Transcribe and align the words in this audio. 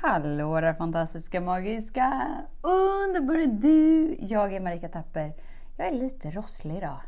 Hallå 0.00 0.60
där 0.60 0.74
fantastiska, 0.74 1.40
magiska, 1.40 2.36
underbara 2.60 3.46
du! 3.46 4.16
Jag 4.20 4.54
är 4.54 4.60
Marika 4.60 4.88
Tapper. 4.88 5.32
Jag 5.76 5.86
är 5.86 5.92
lite 5.92 6.30
rosslig 6.30 6.76
idag. 6.76 7.00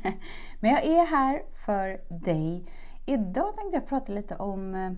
Men 0.60 0.70
jag 0.70 0.84
är 0.84 1.06
här 1.06 1.42
för 1.52 2.00
dig. 2.08 2.64
Idag 3.06 3.54
tänkte 3.56 3.76
jag 3.76 3.86
prata 3.86 4.12
lite 4.12 4.36
om, 4.36 4.74
eh, 4.74 4.92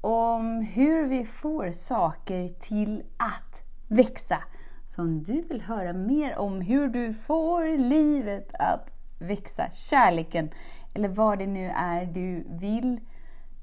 om 0.00 0.60
hur 0.60 1.06
vi 1.06 1.24
får 1.24 1.70
saker 1.70 2.48
till 2.48 3.02
att 3.16 3.62
växa. 3.88 4.38
Så 4.86 5.02
om 5.02 5.22
du 5.22 5.42
vill 5.42 5.60
höra 5.60 5.92
mer 5.92 6.38
om 6.38 6.60
hur 6.60 6.88
du 6.88 7.12
får 7.12 7.78
livet 7.78 8.50
att 8.58 8.90
växa, 9.18 9.70
kärleken, 9.72 10.50
eller 10.94 11.08
vad 11.08 11.38
det 11.38 11.46
nu 11.46 11.72
är 11.76 12.04
du 12.04 12.44
vill 12.48 13.00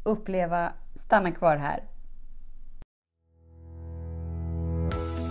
uppleva, 0.03 0.73
stanna 0.95 1.31
kvar 1.31 1.57
här. 1.57 1.83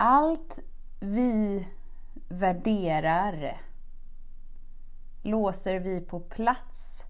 allt 0.00 0.58
vi 1.00 1.66
värderar 2.28 3.60
låser 5.22 5.78
vi 5.78 6.00
på 6.00 6.20
plats 6.20 7.02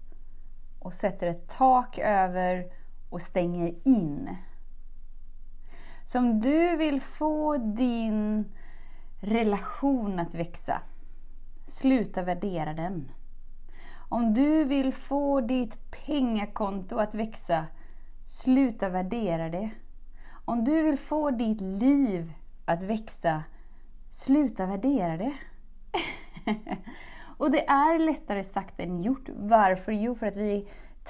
och 0.79 0.93
sätter 0.93 1.27
ett 1.27 1.49
tak 1.49 1.97
över 1.97 2.73
och 3.09 3.21
stänger 3.21 3.75
in. 3.83 4.35
Så 6.05 6.19
om 6.19 6.39
du 6.39 6.77
vill 6.77 7.01
få 7.01 7.57
din 7.57 8.51
relation 9.19 10.19
att 10.19 10.35
växa, 10.35 10.81
sluta 11.65 12.23
värdera 12.23 12.73
den. 12.73 13.11
Om 14.09 14.33
du 14.33 14.63
vill 14.63 14.93
få 14.93 15.41
ditt 15.41 15.91
pengakonto 15.91 16.97
att 16.97 17.15
växa, 17.15 17.65
sluta 18.25 18.89
värdera 18.89 19.49
det. 19.49 19.69
Om 20.45 20.63
du 20.63 20.83
vill 20.83 20.99
få 20.99 21.31
ditt 21.31 21.61
liv 21.61 22.33
att 22.69 22.83
växa, 22.83 23.43
sluta 24.09 24.65
värdera 24.65 25.17
det. 25.17 25.33
och 27.37 27.51
det 27.51 27.69
är 27.69 27.99
lättare 27.99 28.43
sagt 28.43 28.79
än 28.79 29.01
gjort. 29.01 29.29
Varför? 29.35 29.91
Jo, 29.91 30.15
för 30.15 30.25
att 30.25 30.35
vi 30.35 30.57
är 30.57 30.65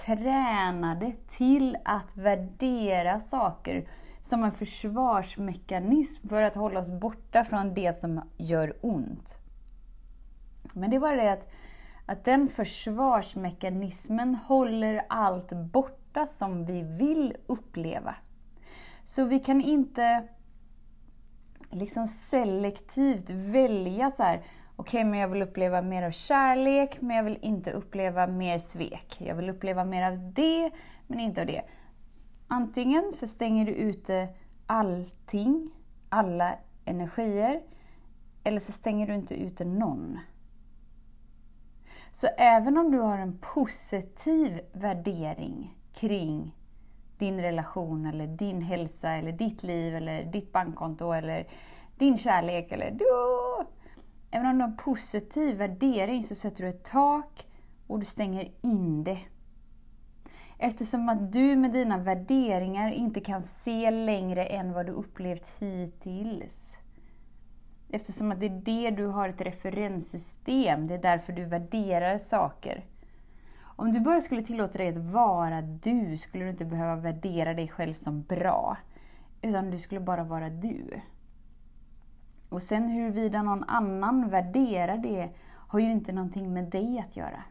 tränade 0.06 1.14
till 1.28 1.78
att 1.86 2.18
värdera 2.18 3.20
saker 3.20 3.88
som 4.22 4.44
en 4.44 4.52
försvarsmekanism 4.52 6.28
för 6.28 6.42
att 6.42 6.56
hålla 6.56 6.80
oss 6.80 6.90
borta 6.90 7.44
från 7.44 7.74
det 7.74 8.00
som 8.00 8.22
gör 8.38 8.78
ont. 8.82 9.38
Men 10.74 10.90
det 10.90 10.96
är 10.96 11.00
bara 11.00 11.16
det 11.16 11.32
att, 11.32 11.50
att 12.06 12.26
den 12.26 12.48
försvarsmekanismen 12.48 14.36
håller 14.36 15.06
allt 15.10 15.52
borta 15.52 16.28
som 16.28 16.66
vi 16.66 16.82
vill 16.82 17.36
uppleva. 17.48 18.16
Så 19.04 19.26
vi 19.26 19.40
kan 19.40 19.62
inte 19.62 20.28
liksom 21.72 22.08
selektivt 22.08 23.30
välja 23.30 24.12
så 24.12 24.24
här, 24.24 24.38
okej, 24.76 25.00
okay, 25.00 25.04
men 25.04 25.20
jag 25.20 25.28
vill 25.28 25.42
uppleva 25.42 25.82
mer 25.82 26.04
av 26.04 26.12
kärlek, 26.12 27.02
men 27.02 27.18
jag 27.18 27.24
vill 27.24 27.40
inte 27.42 27.72
uppleva 27.72 28.28
mer 28.28 28.60
svek. 28.60 29.18
Jag 29.20 29.36
vill 29.36 29.50
uppleva 29.50 29.86
mer 29.86 30.12
av 30.12 30.34
det, 30.34 30.72
men 31.08 31.20
inte 31.20 31.42
av 31.42 31.48
det. 31.48 31.62
Antingen 32.48 33.12
så 33.14 33.28
stänger 33.28 33.66
du 33.66 33.72
ute 33.72 34.28
allting, 34.66 35.72
alla 36.10 36.56
energier, 36.86 37.62
eller 38.44 38.60
så 38.60 38.72
stänger 38.72 39.08
du 39.08 39.14
inte 39.14 39.42
ute 39.42 39.66
någon. 39.66 40.20
Så 42.14 42.28
även 42.38 42.78
om 42.78 42.92
du 42.92 43.00
har 43.00 43.18
en 43.18 43.38
positiv 43.38 44.60
värdering 44.74 45.78
kring 45.94 46.56
din 47.20 47.42
relation 47.42 48.06
eller 48.06 48.28
din 48.28 48.62
hälsa 48.62 49.10
eller 49.12 49.32
ditt 49.32 49.64
liv 49.64 49.96
eller 49.96 50.24
ditt 50.24 50.52
bankkonto 50.52 51.12
eller 51.12 51.48
din 51.98 52.18
kärlek 52.18 52.72
eller 52.72 52.92
du. 52.92 53.66
Även 54.32 54.48
om 54.48 54.58
du 54.58 54.64
har 54.64 54.70
en 54.70 54.78
positiv 54.78 55.58
värdering 55.58 56.24
så 56.24 56.36
sätter 56.36 56.64
du 56.64 56.70
ett 56.70 56.84
tak 56.84 57.48
och 57.88 58.00
du 58.00 58.06
stänger 58.06 58.52
in 58.62 59.04
det. 59.04 59.20
Eftersom 60.58 61.10
att 61.10 61.34
du 61.34 61.56
med 61.56 61.72
dina 61.74 61.98
värderingar 61.98 62.92
inte 62.92 63.20
kan 63.22 63.44
se 63.44 63.92
längre 63.92 64.46
än 64.46 64.74
vad 64.74 64.86
du 64.86 64.92
upplevt 64.92 65.52
hittills. 65.60 66.78
Eftersom 67.90 68.32
att 68.32 68.40
det 68.40 68.46
är 68.46 68.62
det 68.66 68.90
du 68.90 69.06
har 69.06 69.30
ett 69.30 69.42
referenssystem, 69.42 70.88
det 70.88 70.94
är 70.94 71.02
därför 71.02 71.34
du 71.34 71.46
värderar 71.46 72.18
saker. 72.18 72.86
Om 73.80 73.92
du 73.92 74.00
bara 74.00 74.22
skulle 74.22 74.42
tillåta 74.42 74.78
dig 74.78 74.90
att 74.90 74.98
vara 74.98 75.62
du, 75.62 76.18
skulle 76.18 76.44
du 76.44 76.50
inte 76.50 76.66
behöva 76.66 76.96
värdera 76.96 77.54
dig 77.54 77.68
själv 77.68 77.94
som 77.94 78.22
bra. 78.22 78.78
Utan 79.42 79.72
du 79.72 79.78
skulle 79.78 80.02
bara 80.02 80.24
vara 80.24 80.50
du. 80.50 81.02
Och 82.50 82.62
sen 82.62 82.90
huruvida 82.90 83.44
någon 83.44 83.64
annan 83.64 84.30
värderar 84.30 84.98
det 84.98 85.30
har 85.46 85.80
ju 85.80 85.92
inte 85.92 86.12
någonting 86.12 86.54
med 86.54 86.64
dig 86.70 87.00
att 87.00 87.18
göra. 87.18 87.44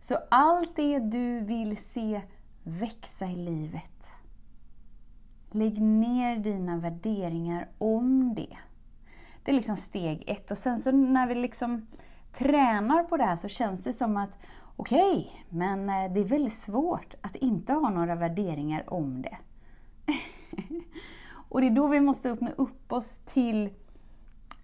Så 0.00 0.18
allt 0.30 0.76
det 0.76 0.98
du 0.98 1.40
vill 1.40 1.76
se 1.76 2.20
växa 2.62 3.26
i 3.26 3.36
livet, 3.36 4.06
lägg 5.50 5.80
ner 5.82 6.36
dina 6.36 6.76
värderingar 6.76 7.68
om 7.78 8.34
det. 8.34 8.56
Det 9.42 9.50
är 9.50 9.54
liksom 9.54 9.76
steg 9.76 10.24
ett. 10.26 10.50
Och 10.50 10.58
sen 10.58 10.78
så 10.78 10.92
när 10.92 11.26
vi 11.26 11.34
liksom 11.34 11.86
tränar 12.38 13.02
på 13.04 13.16
det 13.16 13.24
här 13.24 13.36
så 13.36 13.48
känns 13.48 13.84
det 13.84 13.92
som 13.92 14.16
att 14.16 14.38
okej, 14.76 15.18
okay, 15.18 15.26
men 15.48 15.88
eh, 15.88 16.12
det 16.12 16.20
är 16.20 16.24
väldigt 16.24 16.52
svårt 16.52 17.14
att 17.20 17.36
inte 17.36 17.72
ha 17.72 17.90
några 17.90 18.14
värderingar 18.14 18.94
om 18.94 19.22
det. 19.22 19.36
och 21.48 21.60
det 21.60 21.66
är 21.66 21.70
då 21.70 21.88
vi 21.88 22.00
måste 22.00 22.30
öppna 22.30 22.50
upp 22.50 22.92
oss 22.92 23.18
till 23.26 23.70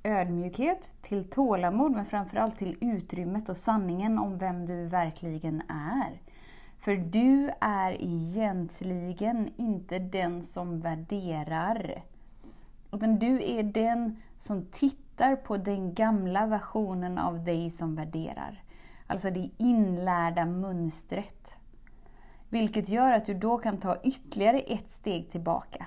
ödmjukhet, 0.02 0.88
till 1.02 1.30
tålamod, 1.30 1.92
men 1.92 2.06
framförallt 2.06 2.58
till 2.58 2.76
utrymmet 2.80 3.48
och 3.48 3.56
sanningen 3.56 4.18
om 4.18 4.38
vem 4.38 4.66
du 4.66 4.86
verkligen 4.86 5.62
är. 5.68 6.20
För 6.78 6.96
du 6.96 7.50
är 7.60 8.02
egentligen 8.02 9.52
inte 9.56 9.98
den 9.98 10.42
som 10.42 10.80
värderar. 10.80 12.02
Utan 12.94 13.18
du 13.18 13.42
är 13.44 13.62
den 13.62 14.22
som 14.38 14.66
tittar 14.70 15.36
på 15.36 15.56
den 15.56 15.94
gamla 15.94 16.46
versionen 16.46 17.18
av 17.18 17.44
dig 17.44 17.70
som 17.70 17.94
värderar. 17.94 18.62
Alltså 19.06 19.30
det 19.30 19.50
inlärda 19.58 20.46
mönstret. 20.46 21.56
Vilket 22.48 22.88
gör 22.88 23.12
att 23.12 23.24
du 23.24 23.34
då 23.34 23.58
kan 23.58 23.78
ta 23.78 24.00
ytterligare 24.02 24.58
ett 24.58 24.90
steg 24.90 25.30
tillbaka. 25.30 25.86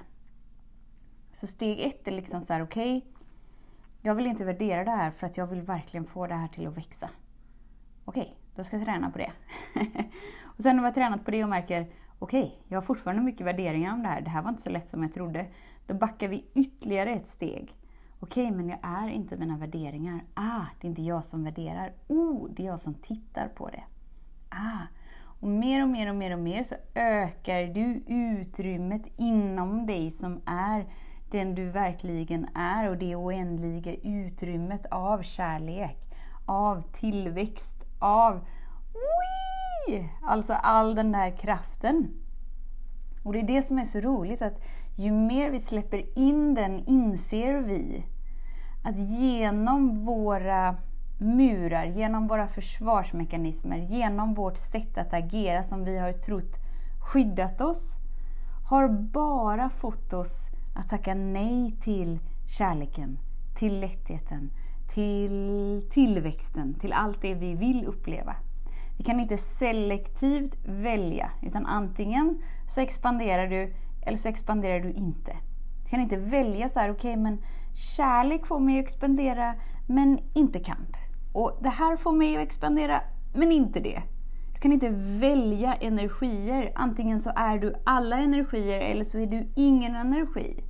Så 1.31 1.47
steg 1.47 1.79
ett 1.79 2.07
är 2.07 2.12
liksom 2.12 2.41
så 2.41 2.53
här, 2.53 2.62
okej, 2.63 2.97
okay, 2.97 3.12
jag 4.01 4.16
vill 4.16 4.28
inte 4.28 4.45
värdera 4.45 4.84
det 4.84 4.91
här 4.91 5.12
för 5.12 5.25
att 5.25 5.38
jag 5.38 5.47
vill 5.47 5.62
verkligen 5.62 6.06
få 6.06 6.28
det 6.28 6.35
här 6.35 6.47
till 6.47 6.68
att 6.68 6.78
växa. 6.78 7.09
Okej, 8.06 8.22
okay, 8.22 8.34
då 8.56 8.63
ska 8.63 8.78
jag 8.78 8.85
träna 8.85 9.12
på 9.12 9.18
det. 9.18 9.31
och 10.44 10.63
sen 10.63 10.75
när 10.75 10.84
vi 10.84 10.88
har 10.88 10.94
tränat 10.94 11.25
på 11.25 11.31
det 11.31 11.44
och 11.44 11.50
märker, 11.50 11.88
okej, 12.19 12.44
okay, 12.44 12.55
jag 12.67 12.78
har 12.78 12.81
fortfarande 12.81 13.23
mycket 13.23 13.47
värderingar 13.47 13.94
om 13.94 14.03
det 14.03 14.09
här, 14.09 14.22
det 14.22 14.29
här 14.29 14.41
var 14.41 14.50
inte 14.50 14.61
så 14.61 14.69
lätt 14.69 14.89
som 14.89 15.03
jag 15.03 15.13
trodde. 15.13 15.45
Då 15.88 15.94
backar 15.94 16.27
vi 16.27 16.45
ytterligare 16.53 17.12
ett 17.12 17.27
steg 17.27 17.75
Okej, 18.19 18.45
okay, 18.45 18.57
men 18.57 18.69
jag 18.69 18.80
är 18.81 19.09
inte 19.09 19.38
mina 19.38 19.57
värderingar. 19.57 20.24
Ah, 20.33 20.65
det 20.81 20.88
är 20.88 20.89
inte 20.89 21.01
jag 21.01 21.25
som 21.25 21.44
värderar. 21.44 21.94
Oh, 22.07 22.50
det 22.50 22.63
är 22.63 22.68
jag 22.68 22.80
som 22.80 22.94
tittar 22.94 23.47
på 23.47 23.69
det. 23.69 23.83
Ah, 24.50 24.88
och 25.39 25.47
mer 25.47 25.81
och 25.81 25.89
mer 25.89 26.09
och 26.09 26.15
mer 26.15 26.33
och 26.33 26.39
mer 26.39 26.63
så 26.63 26.75
ökar 26.95 27.63
du 27.63 28.03
utrymmet 28.07 29.01
inom 29.18 29.86
dig 29.86 30.12
som 30.12 30.42
är 30.45 30.86
den 31.31 31.56
du 31.56 31.69
verkligen 31.69 32.47
är 32.56 32.89
och 32.89 32.97
det 32.97 33.15
oändliga 33.15 33.95
utrymmet 33.95 34.86
av 34.86 35.21
kärlek, 35.21 35.97
av 36.45 36.81
tillväxt, 36.81 37.86
av 38.00 38.47
Alltså 40.22 40.54
all 40.54 40.95
den 40.95 41.12
där 41.12 41.31
kraften. 41.31 42.07
Och 43.24 43.34
det 43.34 43.39
är 43.39 43.48
det 43.48 43.62
som 43.62 43.80
är 43.80 43.86
så 43.86 44.00
roligt 44.00 44.42
att 44.42 44.62
ju 44.95 45.12
mer 45.12 45.50
vi 45.50 45.60
släpper 45.60 46.19
in 46.19 46.54
den 46.54 46.80
inser 46.88 47.62
vi 47.62 48.06
att 48.84 48.98
genom 48.98 50.06
våra 50.06 50.75
murar, 51.18 51.86
genom 51.86 52.28
våra 52.28 52.48
försvarsmekanismer, 52.48 53.78
genom 53.78 54.34
vårt 54.34 54.57
sätt 54.57 54.98
att 54.98 55.13
agera 55.13 55.63
som 55.63 55.84
vi 55.84 55.98
har 55.98 56.12
trott 56.12 56.56
skyddat 57.00 57.62
oss, 57.62 57.98
har 58.69 58.88
bara 58.90 59.69
fått 59.69 60.13
oss 60.13 60.50
att 60.75 60.90
tacka 60.90 61.13
nej 61.13 61.72
till 61.72 62.19
kärleken, 62.57 63.19
till 63.56 63.80
lättheten, 63.80 64.51
till 64.94 65.88
tillväxten, 65.92 66.74
till 66.74 66.94
allt 66.94 67.22
det 67.22 67.33
vi 67.33 67.54
vill 67.54 67.86
uppleva. 67.86 68.36
Vi 68.97 69.03
kan 69.03 69.19
inte 69.19 69.38
selektivt 69.38 70.57
välja, 70.65 71.31
utan 71.41 71.65
antingen 71.65 72.41
så 72.67 72.81
expanderar 72.81 73.47
du 73.47 73.73
eller 74.01 74.17
så 74.17 74.29
expanderar 74.29 74.79
du 74.79 74.91
inte. 74.91 75.38
Du 75.83 75.89
kan 75.89 75.99
inte 75.99 76.17
välja 76.17 76.69
så 76.69 76.79
här, 76.79 76.91
okej 76.91 77.11
okay, 77.11 77.23
men 77.23 77.38
kärlek 77.97 78.45
får 78.45 78.59
mig 78.59 78.79
att 78.79 78.85
expandera, 78.85 79.55
men 79.88 80.19
inte 80.33 80.59
kamp. 80.59 80.97
Och 81.33 81.59
det 81.61 81.69
här 81.69 81.97
får 81.97 82.11
mig 82.11 82.35
att 82.35 82.44
expandera, 82.44 83.01
men 83.33 83.51
inte 83.51 83.79
det. 83.79 84.01
Du 84.53 84.61
kan 84.61 84.73
inte 84.73 84.89
välja 85.19 85.73
energier. 85.73 86.71
Antingen 86.75 87.19
så 87.19 87.31
är 87.35 87.57
du 87.57 87.75
alla 87.83 88.17
energier 88.17 88.79
eller 88.79 89.03
så 89.03 89.19
är 89.19 89.27
du 89.27 89.47
ingen 89.55 89.95
energi. 89.95 90.63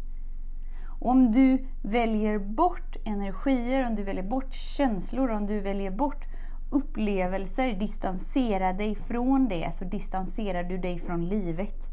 Och 0.99 1.09
om 1.09 1.31
du 1.31 1.65
väljer 1.81 2.39
bort 2.39 2.95
energier, 3.05 3.87
om 3.87 3.95
du 3.95 4.03
väljer 4.03 4.23
bort 4.23 4.53
känslor, 4.53 5.29
om 5.31 5.47
du 5.47 5.59
väljer 5.59 5.91
bort 5.91 6.25
upplevelser, 6.69 7.73
distansera 7.73 8.73
dig 8.73 8.95
från 8.95 9.47
det, 9.47 9.73
så 9.73 9.85
distanserar 9.85 10.63
du 10.63 10.77
dig 10.77 10.99
från 10.99 11.25
livet. 11.25 11.89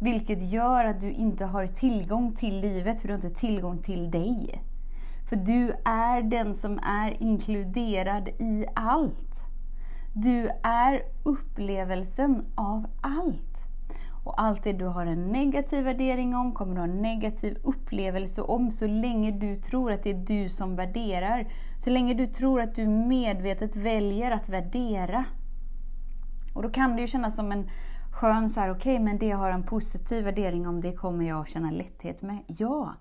Vilket 0.00 0.52
gör 0.52 0.84
att 0.84 1.00
du 1.00 1.10
inte 1.10 1.44
har 1.44 1.66
tillgång 1.66 2.34
till 2.34 2.60
livet, 2.60 3.00
för 3.00 3.08
du 3.08 3.14
har 3.14 3.18
inte 3.18 3.40
tillgång 3.40 3.78
till 3.78 4.10
dig. 4.10 4.62
För 5.28 5.36
du 5.36 5.72
är 5.84 6.22
den 6.22 6.54
som 6.54 6.78
är 6.78 7.22
inkluderad 7.22 8.28
i 8.28 8.66
allt. 8.74 9.36
Du 10.12 10.48
är 10.62 11.02
upplevelsen 11.22 12.44
av 12.54 12.86
allt. 13.00 13.71
Och 14.24 14.42
allt 14.42 14.64
det 14.64 14.72
du 14.72 14.84
har 14.84 15.06
en 15.06 15.28
negativ 15.28 15.84
värdering 15.84 16.34
om 16.34 16.52
kommer 16.52 16.74
du 16.74 16.80
ha 16.80 16.88
en 16.88 17.02
negativ 17.02 17.58
upplevelse 17.62 18.42
om 18.42 18.70
så 18.70 18.86
länge 18.86 19.30
du 19.30 19.56
tror 19.56 19.92
att 19.92 20.02
det 20.02 20.10
är 20.10 20.26
du 20.26 20.48
som 20.48 20.76
värderar. 20.76 21.52
Så 21.78 21.90
länge 21.90 22.14
du 22.14 22.26
tror 22.26 22.60
att 22.60 22.74
du 22.74 22.86
medvetet 22.86 23.76
väljer 23.76 24.30
att 24.30 24.48
värdera. 24.48 25.24
Och 26.54 26.62
då 26.62 26.70
kan 26.70 26.96
det 26.96 27.00
ju 27.00 27.06
kännas 27.06 27.36
som 27.36 27.52
en 27.52 27.70
skön 28.12 28.48
så 28.48 28.60
här, 28.60 28.70
okej, 28.70 28.94
okay, 28.94 29.04
men 29.04 29.18
det 29.18 29.30
har 29.30 29.50
en 29.50 29.62
positiv 29.62 30.24
värdering 30.24 30.66
om 30.66 30.80
det 30.80 30.92
kommer 30.92 31.28
jag 31.28 31.48
känna 31.48 31.70
lätthet 31.70 32.22
med. 32.22 32.38
Ja, 32.46 32.94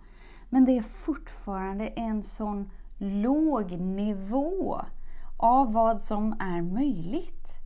men 0.50 0.65
det 0.65 0.77
är 0.77 0.81
fortfarande 0.81 1.88
en 1.88 2.23
sån 2.23 2.69
låg 2.97 3.71
nivå 3.71 4.81
av 5.38 5.73
vad 5.73 6.01
som 6.01 6.33
är 6.39 6.62
möjligt. 6.62 7.61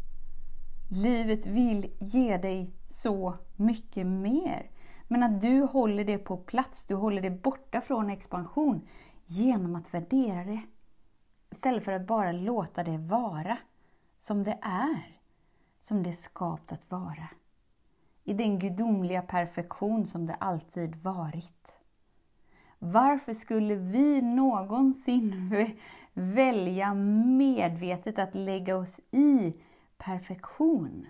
Livet 0.89 1.45
vill 1.45 1.91
ge 1.99 2.37
dig 2.37 2.73
så 2.87 3.37
mycket 3.55 4.07
mer. 4.07 4.69
Men 5.07 5.23
att 5.23 5.41
du 5.41 5.61
håller 5.61 6.05
det 6.05 6.17
på 6.17 6.37
plats, 6.37 6.85
du 6.85 6.95
håller 6.95 7.21
det 7.21 7.31
borta 7.31 7.81
från 7.81 8.09
expansion 8.09 8.87
genom 9.25 9.75
att 9.75 9.93
värdera 9.93 10.43
det. 10.43 10.61
Istället 11.51 11.83
för 11.83 11.91
att 11.91 12.07
bara 12.07 12.31
låta 12.31 12.83
det 12.83 12.97
vara 12.97 13.57
som 14.17 14.43
det 14.43 14.57
är, 14.61 15.19
som 15.81 16.03
det 16.03 16.09
är 16.09 16.13
skapat 16.13 16.71
att 16.71 16.91
vara. 16.91 17.29
I 18.23 18.33
den 18.33 18.59
gudomliga 18.59 19.21
perfektion 19.21 20.05
som 20.05 20.25
det 20.25 20.35
alltid 20.35 20.95
varit. 20.95 21.79
Varför 22.79 23.33
skulle 23.33 23.75
vi 23.75 24.21
någonsin 24.21 25.51
välja 26.13 26.93
medvetet 26.93 28.19
att 28.19 28.35
lägga 28.35 28.77
oss 28.77 28.99
i 29.11 29.53
perfektion? 30.05 31.07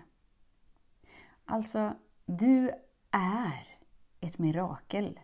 Alltså, 1.44 1.92
du 2.26 2.70
är 3.10 3.78
ett 4.20 4.38
mirakel. 4.38 5.20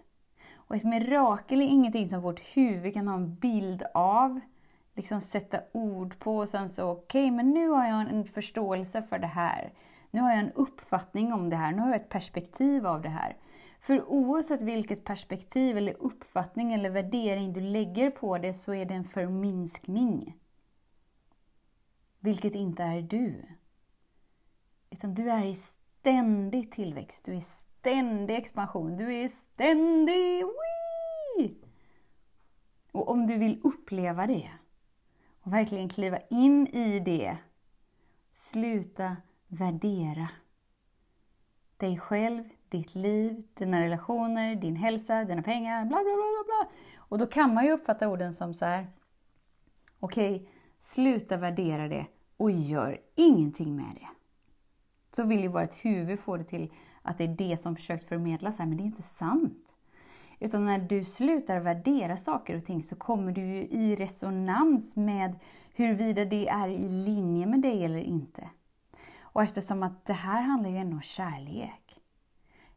Och 0.54 0.76
ett 0.76 0.84
mirakel 0.84 1.60
är 1.60 1.66
ingenting 1.66 2.08
som 2.08 2.22
vårt 2.22 2.40
huvud 2.40 2.94
kan 2.94 3.08
ha 3.08 3.14
en 3.14 3.34
bild 3.34 3.82
av, 3.94 4.40
liksom 4.94 5.20
sätta 5.20 5.60
ord 5.72 6.18
på 6.18 6.36
och 6.36 6.48
sen 6.48 6.68
så, 6.68 6.90
okej, 6.90 7.24
okay, 7.24 7.30
men 7.30 7.50
nu 7.50 7.68
har 7.68 7.86
jag 7.86 8.00
en 8.00 8.24
förståelse 8.24 9.02
för 9.02 9.18
det 9.18 9.26
här. 9.26 9.72
Nu 10.10 10.20
har 10.20 10.30
jag 10.30 10.38
en 10.38 10.52
uppfattning 10.52 11.32
om 11.32 11.50
det 11.50 11.56
här, 11.56 11.72
nu 11.72 11.78
har 11.78 11.88
jag 11.88 11.96
ett 11.96 12.08
perspektiv 12.08 12.86
av 12.86 13.02
det 13.02 13.08
här. 13.08 13.36
För 13.80 14.08
oavsett 14.08 14.62
vilket 14.62 15.04
perspektiv, 15.04 15.76
eller 15.76 15.96
uppfattning 15.98 16.72
eller 16.72 16.90
värdering 16.90 17.52
du 17.52 17.60
lägger 17.60 18.10
på 18.10 18.38
det 18.38 18.54
så 18.54 18.74
är 18.74 18.84
det 18.84 18.94
en 18.94 19.04
förminskning. 19.04 20.36
Vilket 22.20 22.54
inte 22.54 22.82
är 22.82 23.02
du. 23.02 23.42
Utan 24.92 25.14
du 25.14 25.30
är 25.30 25.44
i 25.44 25.54
ständig 25.54 26.72
tillväxt, 26.72 27.24
du 27.24 27.32
är 27.32 27.36
i 27.36 27.40
ständig 27.40 28.34
expansion, 28.34 28.96
du 28.96 29.14
är 29.14 29.24
i 29.24 29.28
ständig... 29.28 30.44
Wee! 30.44 31.54
Och 32.92 33.10
om 33.10 33.26
du 33.26 33.38
vill 33.38 33.60
uppleva 33.64 34.26
det 34.26 34.50
och 35.42 35.52
verkligen 35.52 35.88
kliva 35.88 36.18
in 36.30 36.66
i 36.66 37.00
det, 37.00 37.36
sluta 38.32 39.16
värdera 39.46 40.28
dig 41.76 41.98
själv, 41.98 42.44
ditt 42.68 42.94
liv, 42.94 43.42
dina 43.54 43.80
relationer, 43.80 44.54
din 44.54 44.76
hälsa, 44.76 45.24
dina 45.24 45.42
pengar, 45.42 45.84
bla 45.84 45.96
bla 45.96 46.14
bla 46.14 46.44
bla. 46.44 46.70
Och 46.98 47.18
då 47.18 47.26
kan 47.26 47.54
man 47.54 47.64
ju 47.64 47.72
uppfatta 47.72 48.08
orden 48.08 48.32
som 48.32 48.54
så 48.54 48.64
här. 48.64 48.86
Okej, 50.00 50.34
okay, 50.34 50.48
sluta 50.80 51.36
värdera 51.36 51.88
det 51.88 52.06
och 52.36 52.50
gör 52.50 53.00
ingenting 53.14 53.76
med 53.76 53.94
det. 53.94 54.08
Så 55.12 55.24
vill 55.24 55.40
ju 55.40 55.48
vårt 55.48 55.74
huvud 55.84 56.18
få 56.18 56.36
det 56.36 56.44
till 56.44 56.72
att 57.02 57.18
det 57.18 57.24
är 57.24 57.28
det 57.28 57.56
som 57.56 57.76
försöks 57.76 58.06
förmedlas 58.06 58.58
här, 58.58 58.66
men 58.66 58.76
det 58.76 58.80
är 58.80 58.84
ju 58.84 58.90
inte 58.90 59.02
sant. 59.02 59.74
Utan 60.40 60.64
när 60.64 60.78
du 60.78 61.04
slutar 61.04 61.60
värdera 61.60 62.16
saker 62.16 62.56
och 62.56 62.64
ting 62.64 62.82
så 62.82 62.96
kommer 62.96 63.32
du 63.32 63.40
ju 63.40 63.62
i 63.62 63.96
resonans 63.96 64.96
med 64.96 65.38
huruvida 65.74 66.24
det 66.24 66.48
är 66.48 66.68
i 66.68 66.88
linje 66.88 67.46
med 67.46 67.60
dig 67.62 67.84
eller 67.84 67.98
inte. 67.98 68.48
Och 69.20 69.42
eftersom 69.42 69.82
att 69.82 70.06
det 70.06 70.12
här 70.12 70.42
handlar 70.42 70.70
ju 70.70 70.76
ändå 70.76 70.96
om 70.96 71.02
kärlek. 71.02 72.00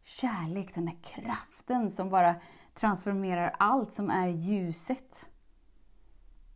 Kärlek, 0.02 0.76
den 0.76 0.86
där 0.86 0.98
kraften 1.04 1.92
som 1.92 2.10
bara 2.10 2.36
transformerar 2.74 3.56
allt 3.60 3.94
som 3.94 4.10
är 4.10 4.28
ljuset. 4.28 5.30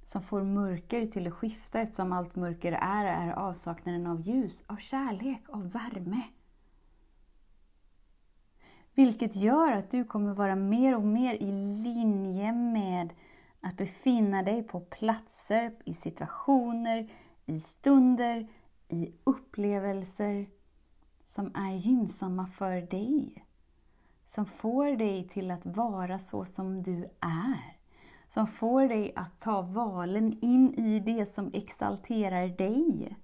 Som 0.09 0.21
får 0.21 0.43
mörker 0.43 1.05
till 1.05 1.27
att 1.27 1.33
skifta 1.33 1.79
eftersom 1.79 2.11
allt 2.11 2.35
mörker 2.35 2.71
är, 2.71 3.05
är 3.05 3.31
avsaknaden 3.31 4.07
av 4.07 4.21
ljus, 4.21 4.63
av 4.67 4.75
kärlek, 4.75 5.43
av 5.49 5.71
värme. 5.71 6.21
Vilket 8.93 9.35
gör 9.35 9.71
att 9.71 9.91
du 9.91 10.03
kommer 10.03 10.33
vara 10.33 10.55
mer 10.55 10.95
och 10.95 11.03
mer 11.03 11.33
i 11.33 11.51
linje 11.83 12.51
med 12.53 13.13
att 13.61 13.77
befinna 13.77 14.43
dig 14.43 14.63
på 14.63 14.79
platser, 14.79 15.75
i 15.85 15.93
situationer, 15.93 17.11
i 17.45 17.59
stunder, 17.59 18.47
i 18.87 19.13
upplevelser 19.23 20.47
som 21.23 21.51
är 21.55 21.75
gynnsamma 21.75 22.47
för 22.47 22.81
dig. 22.81 23.45
Som 24.25 24.45
får 24.45 24.97
dig 24.97 25.27
till 25.27 25.51
att 25.51 25.65
vara 25.65 26.19
så 26.19 26.45
som 26.45 26.83
du 26.83 27.05
är. 27.19 27.78
Som 28.29 28.47
får 28.47 28.87
dig 28.87 29.13
att 29.15 29.39
ta 29.39 29.61
valen 29.61 30.39
in 30.41 30.73
i 30.73 30.99
det 30.99 31.25
som 31.25 31.51
exalterar 31.53 32.47
dig. 32.47 33.17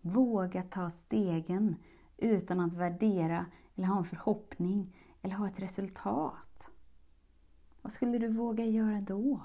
Våga 0.00 0.62
ta 0.62 0.90
stegen 0.90 1.76
utan 2.16 2.60
att 2.60 2.74
värdera 2.74 3.46
eller 3.74 3.86
ha 3.86 3.98
en 3.98 4.04
förhoppning 4.04 4.96
eller 5.22 5.34
ha 5.34 5.46
ett 5.46 5.62
resultat. 5.62 6.70
Vad 7.82 7.92
skulle 7.92 8.18
du 8.18 8.28
våga 8.28 8.64
göra 8.64 9.00
då? 9.00 9.40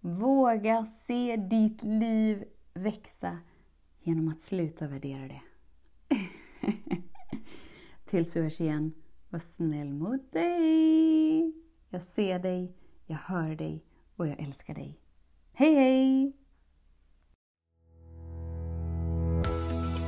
Våga 0.00 0.86
se 0.86 1.36
ditt 1.36 1.82
liv 1.82 2.44
växa 2.74 3.38
genom 4.00 4.28
att 4.28 4.40
sluta 4.40 4.88
värdera 4.88 5.28
det. 5.28 5.42
Tills 8.04 8.36
vi 8.36 8.42
hörs 8.42 8.60
igen, 8.60 8.92
var 9.32 9.38
snäll 9.38 9.92
mot 9.92 10.32
dig. 10.32 11.52
Jag 11.90 12.02
ser 12.02 12.38
dig, 12.38 12.72
jag 13.06 13.16
hör 13.16 13.56
dig 13.56 13.84
och 14.16 14.28
jag 14.28 14.40
älskar 14.40 14.74
dig. 14.74 14.98
Hej 15.52 15.74
hej! 15.74 16.32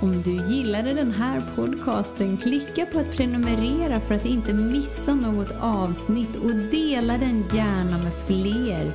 Om 0.03 0.23
du 0.23 0.55
gillade 0.55 0.93
den 0.93 1.11
här 1.11 1.43
podcasten, 1.57 2.37
klicka 2.37 2.87
på 2.87 2.99
att 2.99 3.17
prenumerera 3.17 4.01
för 4.01 4.15
att 4.15 4.27
inte 4.27 4.53
missa 4.53 5.15
något 5.15 5.53
avsnitt 5.61 6.37
och 6.37 6.55
dela 6.55 7.19
den 7.19 7.45
gärna 7.55 7.99
med 7.99 8.13
fler. 8.27 8.93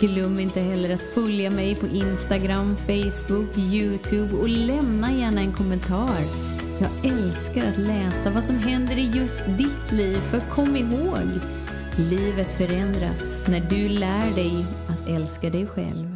Glöm 0.00 0.38
inte 0.38 0.60
heller 0.60 0.94
att 0.94 1.02
följa 1.02 1.50
mig 1.50 1.74
på 1.74 1.86
Instagram, 1.86 2.76
Facebook, 2.76 3.58
Youtube 3.58 4.36
och 4.36 4.48
lämna 4.48 5.12
gärna 5.12 5.40
en 5.40 5.52
kommentar. 5.52 6.57
Jag 6.80 6.90
älskar 7.12 7.66
att 7.66 7.78
läsa 7.78 8.30
vad 8.30 8.44
som 8.44 8.58
händer 8.58 8.98
i 8.98 9.10
just 9.14 9.44
ditt 9.46 9.92
liv, 9.92 10.16
för 10.16 10.40
kom 10.40 10.76
ihåg, 10.76 11.28
livet 11.96 12.50
förändras 12.56 13.22
när 13.48 13.60
du 13.60 13.88
lär 13.88 14.34
dig 14.34 14.66
att 14.88 15.08
älska 15.08 15.50
dig 15.50 15.66
själv. 15.66 16.07